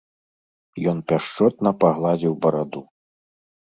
[0.93, 2.87] Ён пяшчотна пагладзіў бараду.